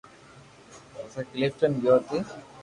پسي 0.93 1.21
ڪلفٽن 1.31 1.71
گيو 1.81 1.95
تي 2.07 2.17